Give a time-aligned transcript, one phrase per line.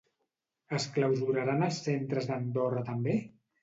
[0.77, 3.21] Es clausuraran els centres d'Andorra també?